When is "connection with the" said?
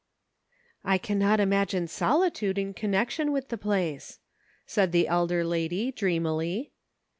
2.73-3.57